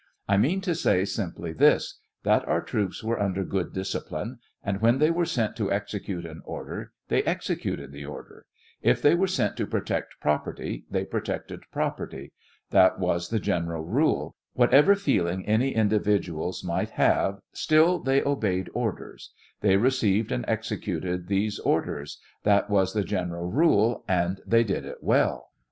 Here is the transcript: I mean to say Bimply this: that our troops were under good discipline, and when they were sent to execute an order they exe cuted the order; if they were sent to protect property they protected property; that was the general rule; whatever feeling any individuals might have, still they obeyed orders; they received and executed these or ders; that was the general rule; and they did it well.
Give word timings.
I 0.27 0.35
mean 0.35 0.61
to 0.61 0.73
say 0.73 1.01
Bimply 1.03 1.55
this: 1.55 1.99
that 2.23 2.43
our 2.47 2.63
troops 2.63 3.03
were 3.03 3.21
under 3.21 3.43
good 3.43 3.71
discipline, 3.71 4.39
and 4.63 4.81
when 4.81 4.97
they 4.97 5.11
were 5.11 5.27
sent 5.27 5.55
to 5.57 5.71
execute 5.71 6.25
an 6.25 6.41
order 6.43 6.93
they 7.09 7.21
exe 7.21 7.51
cuted 7.51 7.91
the 7.91 8.03
order; 8.03 8.47
if 8.81 8.99
they 8.99 9.13
were 9.13 9.27
sent 9.27 9.57
to 9.57 9.67
protect 9.67 10.15
property 10.19 10.85
they 10.89 11.05
protected 11.05 11.61
property; 11.71 12.31
that 12.71 12.97
was 12.97 13.29
the 13.29 13.39
general 13.39 13.85
rule; 13.85 14.35
whatever 14.53 14.95
feeling 14.95 15.45
any 15.45 15.75
individuals 15.75 16.63
might 16.63 16.89
have, 16.89 17.37
still 17.53 17.99
they 17.99 18.23
obeyed 18.23 18.71
orders; 18.73 19.31
they 19.59 19.77
received 19.77 20.31
and 20.31 20.45
executed 20.47 21.27
these 21.27 21.59
or 21.59 21.81
ders; 21.85 22.19
that 22.41 22.71
was 22.71 22.93
the 22.95 23.03
general 23.03 23.51
rule; 23.51 24.03
and 24.07 24.41
they 24.47 24.63
did 24.63 24.83
it 24.83 24.97
well. 25.03 25.49